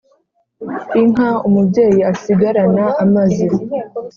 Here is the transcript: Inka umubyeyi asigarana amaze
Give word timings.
Inka 0.99 1.29
umubyeyi 1.47 1.99
asigarana 2.11 2.85
amaze 3.03 3.45